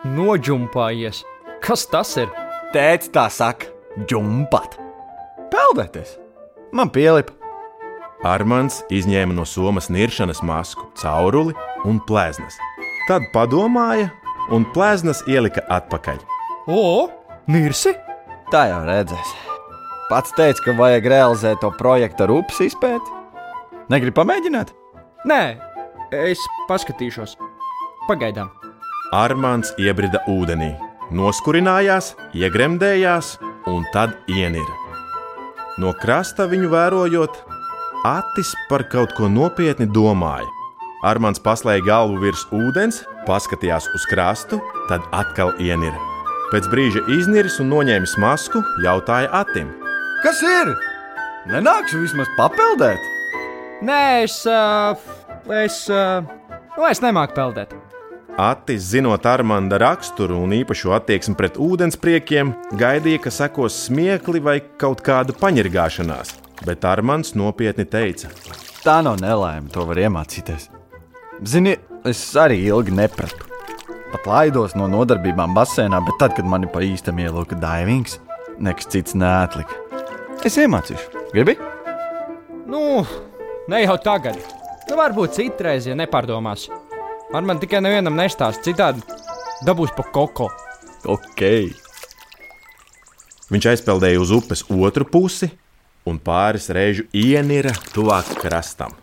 Noģumpājies! 0.08 1.26
Kas 1.60 1.84
tas 1.92 2.16
ir? 2.22 2.32
Tēts 2.72 3.12
tā 3.12 3.28
saka, 3.34 3.68
ģumpat! 4.08 4.80
Peldēties! 5.52 6.16
Man 6.72 6.94
pielipa! 6.96 7.37
Armāns 8.26 8.80
izņēma 8.90 9.36
no 9.38 9.46
somas 9.46 9.92
niršanas 9.94 10.42
masku, 10.42 10.88
cauruli 10.98 11.54
un 11.86 12.00
plēznas. 12.08 12.58
Tad 13.08 13.28
padomāja, 13.34 14.10
un 14.50 14.66
plēznas 14.74 15.22
ielika 15.30 15.62
atpakaļ. 15.70 16.24
O, 16.68 17.10
Nirsi! 17.48 17.94
Tā 18.52 18.66
jau 18.72 18.82
redzēs. 18.88 19.30
Pats 20.10 20.34
teica, 20.36 20.64
ka 20.66 20.74
vajag 20.76 21.06
realizēt 21.12 21.62
to 21.62 21.70
projektu 21.80 22.26
ar 22.26 22.34
upes 22.40 22.60
izpēti. 22.64 23.14
Negribu 23.92 24.18
pamēģināt? 24.22 24.74
Nē, 25.28 25.42
es 26.16 26.42
paskatīšos. 26.68 27.38
Pagaidām. 28.08 28.50
Armāns 29.16 29.72
iebrida 29.80 30.20
ūdenī, 30.32 30.74
noskurinājās, 31.16 32.14
iegremdējās 32.36 33.38
un 33.72 33.86
tad 33.94 34.16
ienira. 34.32 34.76
No 35.80 35.94
krasta 35.96 36.48
viņu 36.52 36.72
vērojot, 36.72 37.44
Atis 38.08 38.54
par 38.70 38.86
kaut 38.88 39.12
ko 39.18 39.28
nopietni 39.28 39.84
domāja. 39.92 40.48
Armāns 41.04 41.42
paslēja 41.44 41.84
galvu 41.84 42.22
virs 42.22 42.46
ūdens, 42.56 43.02
paskatījās 43.28 43.90
uz 43.98 44.06
krastu, 44.08 44.62
tad 44.88 45.04
atkal 45.12 45.52
ienira. 45.60 45.98
Pēc 46.54 46.70
brīža 46.72 47.04
izniris 47.18 47.58
un 47.60 47.68
noņēmis 47.74 48.16
masku, 48.24 48.62
jautāja 48.86 49.28
Atim. 49.42 49.74
Kas 50.24 50.40
ir? 50.40 50.72
Nenākšu 51.52 52.00
vismaz 52.06 52.32
papeldēt! 52.38 53.04
Nē, 53.84 54.00
es. 54.24 54.40
Uh, 54.48 54.96
es. 55.66 55.84
Uh, 55.92 56.24
nu, 56.78 56.88
es 56.88 57.04
nemāku 57.04 57.36
peldēt. 57.36 57.76
Atis, 58.40 58.88
zinot 58.94 59.28
Armānda 59.28 59.82
raksturu 59.82 60.40
un 60.46 60.56
īpašo 60.56 60.96
attieksmi 60.96 61.36
pret 61.36 61.60
ūdenspriekiem, 61.60 62.56
gaidīja, 62.80 63.26
ka 63.26 63.34
sekos 63.34 63.84
smiekli 63.90 64.42
vai 64.48 64.60
kaut 64.80 65.04
kāda 65.06 65.36
paņirgāšanās, 65.36 66.38
bet 66.66 66.86
Armāns 66.88 67.36
nopietni 67.38 67.86
teica: 67.86 68.32
Tā 68.84 69.02
nav 69.06 69.20
nelaime, 69.22 69.70
to 69.74 69.86
var 69.90 70.00
iemācīties. 70.02 70.70
Zini, 71.46 71.76
es 72.08 72.22
arī 72.40 72.62
ilgi 72.66 72.96
nepratu. 72.96 73.46
Pat 74.14 74.26
laidos 74.30 74.74
no 74.80 74.88
nodarbībām 74.90 75.54
basēnā, 75.58 76.00
bet 76.08 76.18
tad, 76.22 76.34
kad 76.38 76.48
mani 76.48 76.70
pa 76.72 76.82
īstam 76.86 77.20
ielūka 77.20 77.58
divings, 77.60 78.18
nekas 78.64 78.88
cits 78.94 79.18
neatlika. 79.18 79.76
Es 80.48 80.56
iemācīšu. 80.58 81.26
Gribi? 81.34 81.58
Nu, 82.72 83.04
ne 83.68 83.84
jau 83.84 83.98
tagad. 84.02 84.40
Nu, 84.88 84.96
varbūt 84.96 85.36
citreiz, 85.36 85.90
ja 85.90 85.98
nepārdomās. 86.00 86.70
Man, 87.34 87.44
man 87.50 87.60
tikai 87.60 87.84
nevienam 87.84 88.16
nestāst, 88.16 88.64
citādi 88.64 89.04
dabūs 89.68 89.92
pa 89.98 90.06
koko. 90.14 90.50
Ok. 91.08 91.44
Viņš 93.52 93.70
aizpeldēja 93.72 94.20
uz 94.20 94.32
upes 94.36 94.64
otru 94.72 95.08
pusi 95.08 95.50
un 96.08 96.20
pāris 96.24 96.70
reižu 96.74 97.06
ienira 97.14 97.74
tuvāk 97.94 98.30
krastam. 98.42 98.96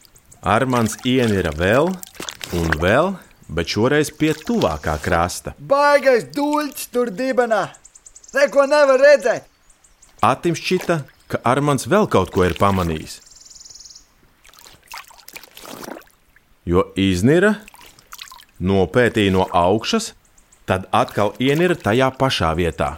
Armāns 0.44 0.96
ienira 1.08 1.52
vēl 1.56 1.90
un 2.56 2.74
vēl, 2.80 3.14
bet 3.48 3.72
šoreiz 3.72 4.10
pie 4.12 4.32
tuvākā 4.36 4.96
krasta. 5.04 5.54
Baigais 5.58 6.26
dūļs 6.36 6.88
tur 6.92 7.12
dibenā! 7.12 7.66
Neko 8.34 8.66
nevar 8.68 9.00
redzēt! 9.00 9.46
Atim 10.24 10.56
šķita, 10.56 11.02
ka 11.28 11.40
Armāns 11.44 11.88
vēl 11.90 12.08
kaut 12.10 12.32
ko 12.34 12.46
ir 12.46 12.56
pamanījis. 12.58 13.20
Jo 16.64 16.86
iznira, 16.96 17.58
nopētīja 18.56 19.34
no 19.34 19.44
augšas, 19.52 20.14
tad 20.64 20.86
atkal 20.96 21.34
ienira 21.36 21.76
tajā 21.76 22.08
pašā 22.16 22.54
vietā. 22.56 22.94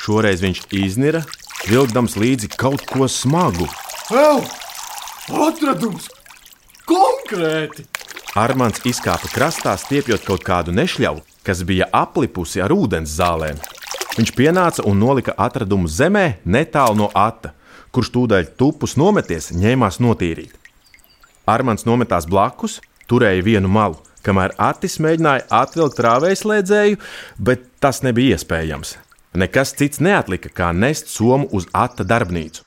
Šoreiz 0.00 0.42
viņš 0.42 0.64
iznira, 0.74 1.22
vilkdams 1.68 2.16
līdzi 2.16 2.50
kaut 2.56 2.84
ko 2.88 3.08
smagu. 3.10 3.66
Ew! 4.14 4.40
Atradums! 5.30 6.08
Konkrēti! 6.88 7.84
Armāns 8.38 8.80
izkāpa 8.86 9.28
krastā, 9.30 9.74
stiepjot 9.78 10.24
kaut 10.26 10.44
kādu 10.46 10.72
nešļauju, 10.74 11.24
kas 11.46 11.64
bija 11.66 11.88
aplipusi 11.92 12.62
ar 12.62 12.72
ūdens 12.74 13.12
zālēm. 13.18 13.58
Viņš 14.16 14.32
pienāca 14.38 14.84
un 14.86 14.98
nolika 15.02 15.34
atradumu 15.38 15.90
zemē 15.90 16.40
netālu 16.44 16.98
no 17.02 17.10
ata, 17.14 17.52
kurš 17.90 18.12
tūdaļ 18.14 18.52
tupus 18.58 18.96
nometies, 19.00 19.50
ņēmās 19.54 20.00
notīrīt. 20.02 20.54
Armāns 21.50 21.86
nometās 21.86 22.28
blakus, 22.30 22.78
turēja 23.10 23.42
vienu 23.42 23.70
malu, 23.70 23.98
kamēr 24.26 24.54
Atis 24.60 24.98
mēģināja 25.02 25.46
atvilkt 25.62 26.02
rāvējslēdzēju, 26.06 27.00
bet 27.38 27.66
tas 27.82 28.04
nebija 28.06 28.38
iespējams. 28.38 28.96
Nekas 29.34 29.74
cits 29.78 30.00
neatlika, 30.02 30.50
kā 30.50 30.72
nest 30.74 31.12
somu 31.12 31.46
uz 31.54 31.68
ata 31.72 32.02
darbnīcu. 32.02 32.64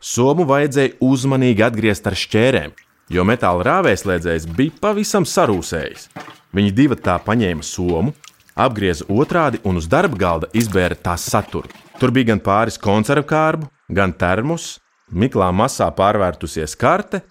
Somu 0.00 0.46
vajadzēja 0.48 0.96
uzmanīgi 1.04 1.62
atgriezt 1.62 2.08
ar 2.08 2.16
šķērēm, 2.18 2.72
jo 3.14 3.24
metāla 3.28 3.66
rāvējslēdzējs 3.68 4.48
bija 4.56 4.74
pavisam 4.82 5.26
sarūsējis. 5.28 6.08
Viņi 6.56 6.72
divi 6.74 6.96
tā 6.98 7.18
paņēma 7.22 7.62
somu, 7.62 8.14
apgrieza 8.58 9.06
otrādi 9.08 9.60
un 9.64 9.78
uz 9.78 9.86
darba 9.86 10.18
galda 10.18 10.48
izbēra 10.56 10.98
tās 10.98 11.28
saturu. 11.30 11.70
Tur 12.00 12.10
bija 12.16 12.32
gan 12.32 12.42
pāris 12.42 12.80
konservu 12.80 13.28
kārbu, 13.30 13.68
gan 13.92 14.12
termos, 14.16 14.80
miklā 15.12 15.50
masā 15.54 15.90
pārvērtusies 15.94 16.74
karte 16.80 17.22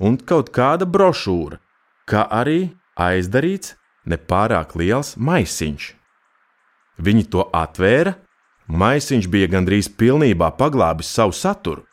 un 0.00 0.16
kaut 0.18 0.50
kāda 0.56 0.88
brošūra, 0.88 1.60
kā 2.08 2.26
arī 2.32 2.72
aizdarīts 2.96 3.76
nepārāk 4.08 4.74
liels 4.74 5.14
maisiņš. 5.20 5.92
Viņi 6.96 7.26
to 7.32 7.44
atvēra, 7.52 8.14
maisiņš 8.66 9.28
bija 9.32 9.50
gandrīz 9.52 9.90
pilnībā 9.92 10.50
paglābis 10.56 11.10
savu 11.12 11.34
saturu, 11.36 11.84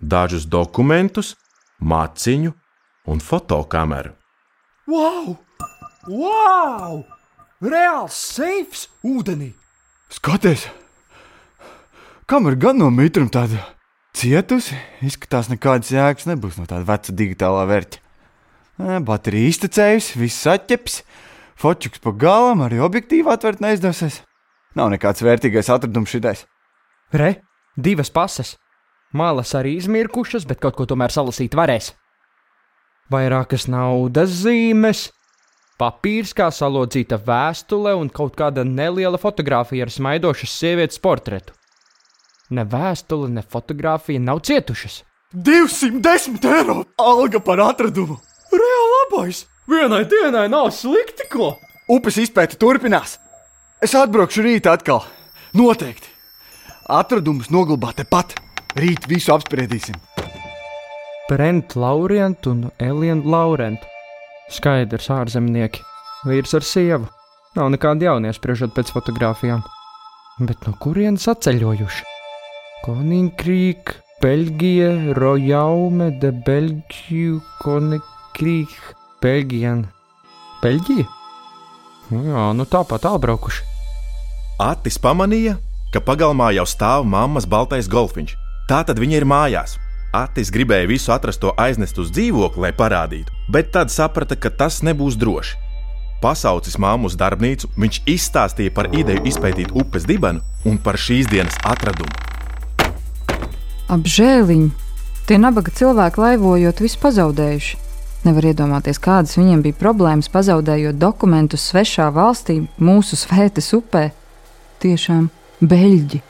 dažus 0.00 0.46
dokumentus, 0.46 1.34
māciņu 1.82 2.54
un 3.10 3.20
fotokameru. 3.20 4.14
Wow! 4.86 5.36
Wow! 6.06 7.02
Reāls 7.64 8.16
seifs 8.36 8.88
ūdenī! 9.04 9.54
Skaties! 10.12 10.68
Kamera 12.28 12.56
gan 12.56 12.78
no 12.80 12.90
mitruma 12.92 13.32
tāda 13.32 13.60
cietusi, 14.16 14.76
izskatās, 15.04 15.50
nekādas 15.52 15.90
jēgas 15.92 16.28
nebūs 16.30 16.56
no 16.60 16.68
tāda 16.68 16.86
veca 16.88 17.12
digitālā 17.12 17.66
vērķa. 17.68 18.00
Ē, 18.74 19.00
Baterija 19.06 19.50
iztecējusi, 19.52 20.18
viss 20.18 20.46
atķeps, 20.50 21.02
fočuks 21.60 22.00
pa 22.02 22.14
galam, 22.16 22.64
arī 22.64 22.80
objektīvu 22.82 23.30
atvērt 23.34 23.60
neizdosies. 23.62 24.22
Nav 24.74 24.90
nekāds 24.90 25.22
vērtīgais 25.22 25.70
atradums 25.70 26.10
šitais. 26.10 26.44
Re, 27.14 27.36
divas 27.76 28.10
pases. 28.10 28.56
Malas 29.14 29.54
arī 29.54 29.76
izmirkušas, 29.78 30.46
bet 30.50 30.58
kaut 30.62 30.74
ko 30.74 30.86
tomēr 30.90 31.14
salasīt 31.14 31.54
varēs. 31.54 31.92
Vairākas 33.12 33.68
naudas 33.70 34.32
zīmes, 34.42 35.06
papīrs 35.78 36.32
kā 36.34 36.48
salodzīta 36.50 37.20
vēstule 37.22 37.92
un 38.00 38.10
kaut 38.10 38.34
kāda 38.38 38.64
neliela 38.66 39.20
fotografija 39.20 39.86
ar 39.86 39.92
smaidošas 39.94 40.58
sievietes 40.58 40.98
portretu. 40.98 41.54
Ne 42.50 42.64
vēstule, 42.66 43.30
ne 43.30 43.44
fotografija 43.46 44.20
nav 44.20 44.42
cietušas. 44.48 45.02
210 45.34 46.44
eiro 46.50 46.82
alga 46.98 47.40
par 47.42 47.62
atradumu! 47.62 48.18
Reāli 48.50 48.94
labais! 48.98 49.44
Vienai 49.70 50.04
dienai 50.04 50.48
nav 50.52 50.68
slikti, 50.76 51.24
ko? 51.30 51.54
Upes 51.88 52.18
izpēta 52.20 52.58
turpinās. 52.60 53.18
Es 53.82 53.94
atbraukšu 53.98 54.44
rīt 54.44 54.68
atkal. 54.70 55.02
Noteikti. 55.56 56.10
Atradumus 56.90 57.50
noglabāt 57.50 57.98
tepat. 58.02 58.36
Rīt 58.78 59.08
visu 59.10 59.32
apspriedīsim. 59.34 59.96
Brent 61.28 61.74
Laurent 61.78 62.46
un 62.50 62.68
Elīna 62.82 63.24
Laurent. 63.24 63.80
Skaidrs, 64.52 65.08
ārzemnieki. 65.14 65.80
Vīrs 66.28 66.54
ar 66.56 66.66
sievu. 66.66 67.08
Nav 67.54 67.70
nekāda 67.72 68.10
jaunie 68.10 68.32
spriežot 68.34 68.74
pēc 68.76 68.92
fotografijām. 68.92 69.62
Bet 70.42 70.66
no 70.66 70.74
kurienes 70.82 71.28
atceļojuši? 71.30 72.06
Koninkrīk, 72.84 73.94
Beļģija, 74.20 75.16
Rojaume, 75.16 76.10
de 76.20 76.32
Beļģiju, 76.46 77.40
Koninkrīk, 77.62 78.78
Beļģija. 79.22 79.76
Beļģija? 80.64 81.23
Jā, 82.12 82.50
nu 82.52 82.66
tāpat 82.68 83.06
atbraukuši. 83.08 83.64
Atis 84.60 84.98
pamanīja, 85.00 85.56
ka 85.94 86.02
pagalmā 86.04 86.50
jau 86.54 86.66
stāv 86.68 87.06
mammas 87.08 87.46
baltais 87.48 87.88
golfiņš. 87.90 88.34
Tā 88.68 88.82
tad 88.88 89.00
viņa 89.00 89.16
ir 89.20 89.26
mājās. 89.28 89.78
Atis 90.14 90.52
gribēja 90.54 90.86
visu 90.86 91.10
atrasto 91.10 91.50
aiznest 91.58 91.98
uz 91.98 92.12
dzīvokli, 92.14 92.62
lai 92.62 92.72
parādītu, 92.76 93.34
bet 93.50 93.72
tad 93.74 93.90
saprata, 93.90 94.36
ka 94.38 94.52
tas 94.52 94.78
nebūs 94.86 95.18
droši. 95.18 95.56
Pasaucis 96.22 96.78
māmu 96.80 97.10
uz 97.10 97.16
darbnīcu, 97.20 97.68
viņš 97.76 98.00
izstāstīja 98.08 98.72
par 98.76 98.88
ideju 98.94 99.24
izpētīt 99.28 99.74
upes 99.74 100.06
dibenu 100.08 100.40
un 100.64 100.78
par 100.78 100.96
šīs 101.00 101.28
dienas 101.32 101.58
atradumu. 101.66 102.14
Apžēliņi! 103.92 104.70
Tie 105.24 105.40
nabaga 105.40 105.72
cilvēki 105.72 106.20
laivojot, 106.20 106.80
visu 106.84 107.00
pazaudējuši. 107.02 107.83
Nevar 108.24 108.46
iedomāties, 108.48 108.96
kādas 109.04 109.36
viņiem 109.36 109.60
bija 109.66 109.76
problēmas 109.76 110.30
pazaudējot 110.32 110.96
dokumentus 110.96 111.60
svešā 111.68 112.06
valstī, 112.14 112.54
mūsu 112.80 113.18
svētas 113.20 113.68
upē. 113.76 114.16
Tiešām 114.80 115.28
beļģi. 115.60 116.22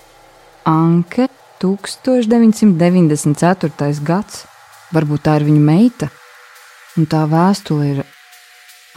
Anke 0.66 1.28
1994. 1.62 4.02
gads. 4.02 4.46
Varbūt 4.94 5.22
tā 5.26 5.32
ir 5.38 5.44
viņa 5.46 5.62
meita, 5.62 6.06
un 6.98 7.06
tā 7.10 7.22
vēstule 7.30 7.84
ir 7.92 7.98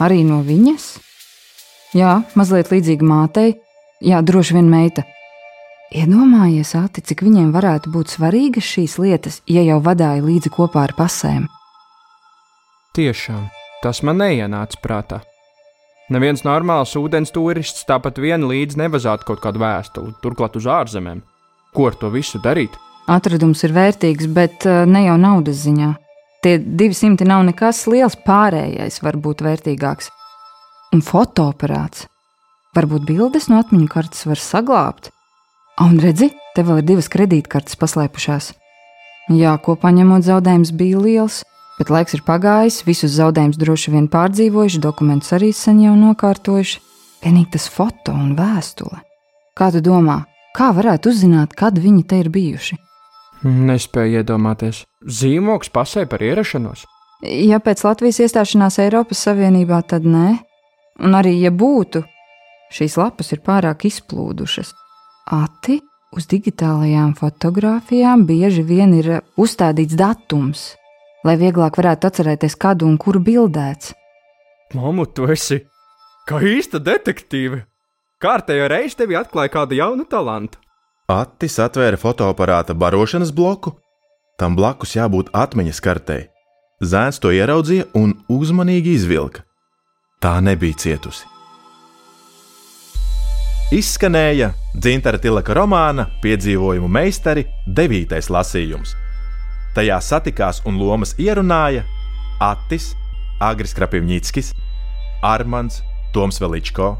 arī 0.02 0.24
no 0.26 0.38
viņas? 0.46 0.84
Jā, 1.96 2.22
mazliet 2.38 2.70
līdzīga 2.70 3.04
mātei, 3.06 3.50
jā, 4.04 4.20
droši 4.22 4.54
vien 4.58 4.68
meita. 4.70 5.02
Iedomājies, 5.88 6.74
Ati, 6.76 7.00
cik 7.00 7.22
viņiem 7.24 7.48
varētu 7.54 7.88
būt 7.94 8.12
svarīgas 8.12 8.66
šīs 8.74 8.98
lietas, 9.00 9.40
ja 9.48 9.62
jau 9.64 9.78
vadīja 9.80 10.20
līdzi 10.20 10.52
kopā 10.52 10.84
ar 10.84 10.92
pasēm. 10.98 11.48
Tiešām, 12.98 13.44
tas 13.78 14.00
man 14.02 14.16
neienāca 14.18 14.80
prātā. 14.82 15.20
Neviens 16.10 16.40
normāls 16.42 16.96
ūdens 16.98 17.30
turists 17.30 17.84
tāpat 17.86 18.16
vienu 18.18 18.48
līdzi 18.50 18.80
nevazātu 18.80 19.28
kaut 19.28 19.38
kādu 19.44 19.60
vēstuli, 19.62 20.16
turklāt 20.18 20.56
uz 20.58 20.66
ārzemēm. 20.66 21.20
Ko 21.76 21.84
ar 21.86 21.94
to 22.00 22.08
visu 22.10 22.40
darīt? 22.42 22.74
Atradums 23.06 23.62
ir 23.62 23.76
vērtīgs, 23.76 24.26
bet 24.34 24.66
uh, 24.66 24.80
ne 24.82 25.04
jau 25.04 25.14
naudas 25.14 25.60
ziņā. 25.62 25.92
Tie 26.42 26.56
200 26.58 27.28
nav 27.28 27.44
nekas 27.46 27.84
liels, 27.86 28.16
pārējais 28.26 28.98
var 29.04 29.20
būt 29.22 29.44
vērtīgāks. 29.46 30.10
Un 30.96 31.04
fotoaparāts. 31.06 32.08
Varbūt 32.74 33.06
bildes 33.06 33.46
no 33.46 33.60
atmiņu 33.62 33.86
kartes 33.92 34.26
var 34.26 34.42
saglabāt. 34.42 35.12
Un 35.86 36.00
redzi, 36.02 36.32
te 36.56 36.66
vēl 36.66 36.82
ir 36.82 36.90
divas 36.90 37.06
kredītkartes 37.14 37.78
paslēpušās. 37.78 38.50
Jā, 39.38 39.54
kopā 39.62 39.94
ņemot 39.94 40.26
zaudējums 40.26 40.74
bija 40.74 41.04
liels, 41.04 41.44
bet 41.78 41.92
laiks 41.94 42.16
ir 42.18 42.24
pagājis, 42.26 42.82
visus 42.86 43.14
zaudējumus 43.16 43.60
droši 43.60 43.94
vien 43.94 44.08
pārdzīvojuši, 44.12 44.82
dokumentus 44.82 45.34
arī 45.36 45.52
sen 45.54 45.80
jau 45.84 45.94
nokārtojuši. 45.98 46.82
Vienīgi 47.22 47.54
tas 47.56 47.66
foto 47.72 48.14
un 48.14 48.34
vēstule. 48.38 49.00
Kā 49.58 49.72
tu 49.74 49.82
domā, 49.82 50.20
kā 50.54 50.70
varētu 50.74 51.10
uzzināt, 51.10 51.56
kad 51.58 51.78
viņi 51.78 52.04
te 52.06 52.20
ir 52.22 52.30
bijuši? 52.34 52.78
Nespēju 53.46 54.22
iedomāties. 54.22 54.84
Zīmoks 55.02 55.70
pasē 55.74 56.06
par 56.10 56.22
ierašanos. 56.22 56.84
Ja 57.22 57.58
pēc 57.62 57.82
Latvijas 57.86 58.20
iestāšanās 58.22 58.78
Eiropas 58.82 59.22
Savienībā, 59.26 59.80
tad 59.90 60.06
nē. 60.06 60.36
Un 61.02 61.14
arī, 61.18 61.34
ja 61.42 61.50
būtu, 61.54 62.04
šīs 62.74 62.98
lapas 62.98 63.32
ir 63.34 63.42
pārāk 63.46 63.86
izplūdušas. 63.90 64.72
Ati 65.34 65.78
uz 66.14 66.26
digitālajām 66.30 67.14
fotografijām 67.18 68.24
bieži 68.26 68.64
vien 68.66 68.94
ir 68.96 69.10
uzstādīts 69.38 69.98
datums, 69.98 70.72
lai 71.26 71.36
vieglāk 71.40 71.78
varētu 71.80 72.10
atcerēties, 72.10 72.56
kādu 72.60 72.86
un 72.88 72.96
kuru 73.00 73.22
bildēts. 73.24 73.94
Māmu, 74.76 75.06
tu 75.06 75.26
esi 75.30 75.62
kā 76.28 76.40
īsta 76.44 76.80
detektīve. 76.82 77.64
Kārtējo 78.22 78.66
reizi 78.68 78.98
tevi 78.98 79.16
atklāja 79.16 79.52
kāda 79.54 79.78
jauna 79.78 80.04
talanta. 80.10 80.58
Attis 81.08 81.56
atvēra 81.62 81.96
fotoaparāta 81.96 82.74
barošanas 82.76 83.30
bloku, 83.32 83.72
tam 84.38 84.58
blakus 84.58 84.96
jābūt 84.98 85.30
atmiņas 85.32 85.80
kartei. 85.80 86.26
Zēns 86.84 87.18
to 87.22 87.32
ieraudzīja 87.34 87.88
un 87.98 88.12
uzmanīgi 88.30 88.92
izvilka. 88.98 89.42
Tā 90.22 90.36
nebija 90.44 90.76
cietusi. 90.78 91.24
Izskanēja 93.74 94.52
Dzintara 94.74 95.18
Tilaka 95.20 95.54
romāna 95.56 96.06
Piedzīvojumu 96.22 96.88
meistari 96.88 97.44
devītais 97.66 98.30
lasījums. 98.32 98.94
Tajā 99.76 99.98
satikās 100.02 100.62
un 100.66 100.78
lomas 100.80 101.14
ierunāja 101.18 101.84
Attis, 102.40 102.92
Agris 103.40 103.74
Krapivņitskis, 103.74 104.52
Armands, 105.22 105.82
Toms 106.14 106.40
Veličko, 106.40 106.96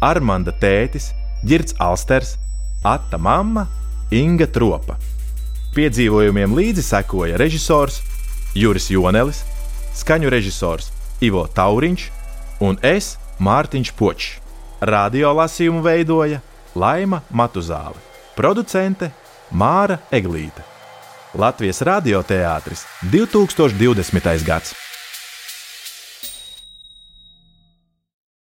Armanda 0.00 0.52
tētis, 0.52 1.10
Girts 1.44 1.76
Alsters, 1.78 2.36
Atta 2.84 3.18
mamma, 3.18 3.66
Inga 4.10 4.48
Tropa. 4.50 4.96
Piedzīvojumiem 5.76 6.56
līdzi 6.56 6.82
sekoja 6.82 7.38
režisors 7.38 8.00
Juris 8.58 8.88
Jonelis, 8.90 9.44
skaņu 9.94 10.32
režisors 10.32 10.90
Ivo 11.22 11.44
Tauriņš 11.46 12.08
un 12.66 12.80
es 12.82 13.14
Mārtiņš 13.40 13.92
Počs. 13.96 14.32
Radio 14.80 15.30
lasījumu 15.36 15.84
veidoja 15.84 16.40
Laima 16.74 17.20
Matuzāle, 17.30 18.00
producente 18.36 19.10
Māra 19.52 20.00
Eglīte. 20.10 20.64
Latvijas 21.34 21.82
radioteātris 21.82 22.86
2020. 23.12 24.44
gads. 24.44 24.89